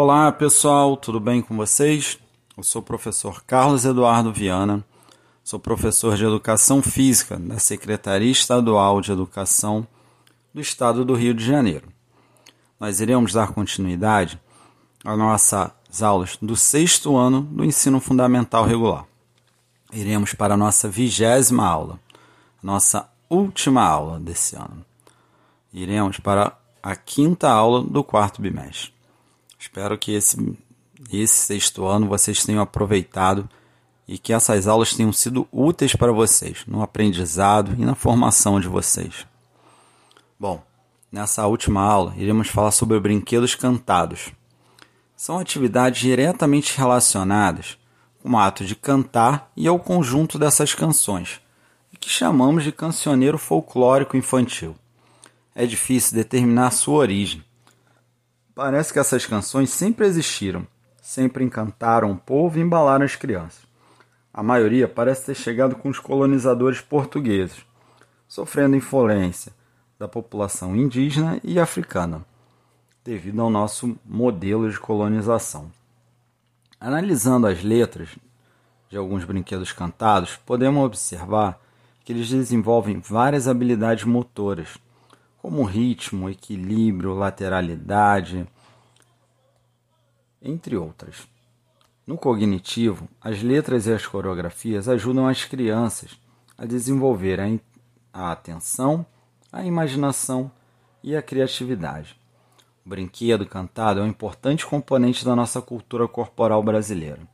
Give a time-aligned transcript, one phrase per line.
[0.00, 2.20] Olá pessoal, tudo bem com vocês?
[2.56, 4.84] Eu sou o professor Carlos Eduardo Viana,
[5.42, 9.84] sou professor de Educação Física da Secretaria Estadual de Educação
[10.54, 11.88] do Estado do Rio de Janeiro.
[12.78, 14.40] Nós iremos dar continuidade
[15.04, 19.04] às nossas aulas do sexto ano do ensino fundamental regular.
[19.92, 21.98] Iremos para a nossa vigésima aula,
[22.62, 24.86] nossa última aula desse ano.
[25.72, 28.96] Iremos para a quinta aula do quarto bimestre.
[29.58, 30.56] Espero que esse,
[31.12, 33.48] esse sexto ano vocês tenham aproveitado
[34.06, 38.68] e que essas aulas tenham sido úteis para vocês no aprendizado e na formação de
[38.68, 39.26] vocês.
[40.38, 40.62] Bom,
[41.10, 44.30] nessa última aula iremos falar sobre brinquedos cantados.
[45.16, 47.76] São atividades diretamente relacionadas
[48.22, 51.40] com o ato de cantar e ao conjunto dessas canções,
[51.98, 54.76] que chamamos de cancioneiro folclórico infantil.
[55.54, 57.44] É difícil determinar sua origem,
[58.58, 60.66] Parece que essas canções sempre existiram,
[61.00, 63.62] sempre encantaram o povo e embalaram as crianças.
[64.34, 67.64] A maioria parece ter chegado com os colonizadores portugueses,
[68.26, 69.52] sofrendo influência
[69.96, 72.26] da população indígena e africana,
[73.04, 75.70] devido ao nosso modelo de colonização.
[76.80, 78.08] Analisando as letras
[78.90, 81.60] de alguns brinquedos cantados, podemos observar
[82.04, 84.76] que eles desenvolvem várias habilidades motoras
[85.48, 88.46] como ritmo, equilíbrio, lateralidade,
[90.42, 91.26] entre outras.
[92.06, 96.20] No cognitivo, as letras e as coreografias ajudam as crianças
[96.58, 97.40] a desenvolver
[98.12, 99.06] a atenção,
[99.50, 100.52] a imaginação
[101.02, 102.14] e a criatividade.
[102.84, 107.26] O brinquedo cantado é um importante componente da nossa cultura corporal brasileira,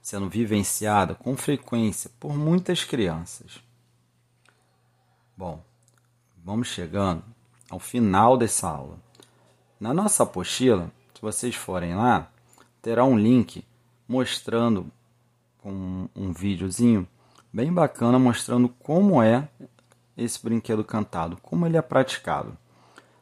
[0.00, 3.62] sendo vivenciada com frequência por muitas crianças.
[5.36, 5.62] Bom,
[6.42, 7.22] vamos chegando
[7.70, 8.98] ao final dessa aula.
[9.78, 12.28] Na nossa apostila, se vocês forem lá,
[12.82, 13.64] terá um link
[14.06, 14.86] mostrando
[15.64, 17.06] um, um videozinho
[17.52, 19.48] bem bacana mostrando como é
[20.16, 22.56] esse brinquedo cantado, como ele é praticado.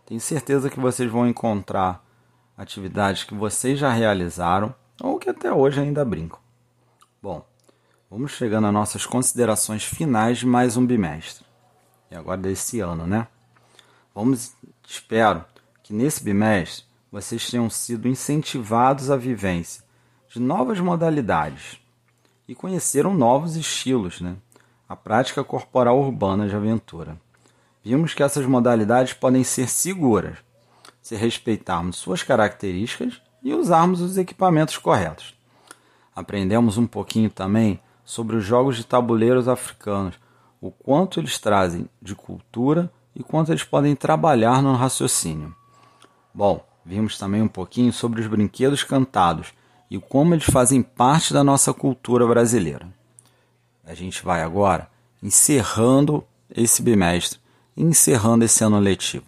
[0.07, 2.05] Tenho certeza que vocês vão encontrar
[2.57, 6.41] atividades que vocês já realizaram ou que até hoje ainda brincam.
[7.23, 7.47] Bom,
[8.11, 11.45] vamos chegando às nossas considerações finais de mais um bimestre.
[12.11, 13.29] E agora desse ano, né?
[14.19, 14.53] Vamos,
[14.85, 15.45] espero
[15.81, 19.85] que nesse bimestre vocês tenham sido incentivados à vivência
[20.29, 21.79] de novas modalidades
[22.49, 24.35] e conheceram novos estilos, né?
[24.89, 27.17] A prática corporal urbana de aventura.
[27.81, 30.39] Vimos que essas modalidades podem ser seguras
[31.01, 35.39] se respeitarmos suas características e usarmos os equipamentos corretos.
[36.13, 40.19] Aprendemos um pouquinho também sobre os jogos de tabuleiros africanos,
[40.61, 45.55] o quanto eles trazem de cultura e quanto eles podem trabalhar no raciocínio.
[46.33, 49.49] Bom, vimos também um pouquinho sobre os brinquedos cantados
[49.91, 52.89] e como eles fazem parte da nossa cultura brasileira.
[53.85, 54.89] A gente vai agora
[55.23, 56.25] encerrando
[56.55, 57.41] esse bimestre
[57.79, 59.27] encerrando esse ano letivo.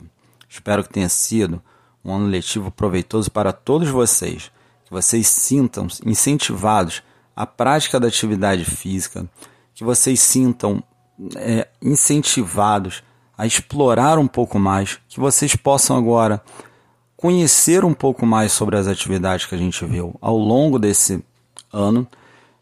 [0.49, 1.62] Espero que tenha sido
[2.05, 4.51] um ano letivo proveitoso para todos vocês,
[4.84, 7.03] que vocês sintam incentivados
[7.37, 9.28] à prática da atividade física,
[9.72, 10.83] que vocês sintam
[11.37, 13.05] é, incentivados
[13.41, 16.43] a explorar um pouco mais, que vocês possam agora
[17.17, 21.25] conhecer um pouco mais sobre as atividades que a gente viu ao longo desse
[21.73, 22.06] ano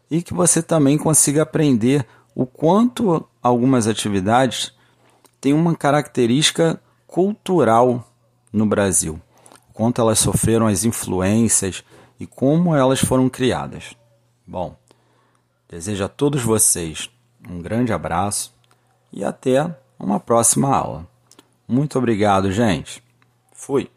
[0.09, 4.71] e que você também consiga aprender o quanto algumas atividades
[5.41, 8.09] têm uma característica cultural
[8.49, 9.21] no Brasil,
[9.73, 11.83] quanto elas sofreram as influências
[12.17, 13.97] e como elas foram criadas.
[14.47, 14.77] Bom,
[15.67, 17.09] desejo a todos vocês
[17.49, 18.53] um grande abraço
[19.11, 21.07] e até uma próxima aula.
[21.67, 23.03] Muito obrigado, gente.
[23.53, 23.89] Fui.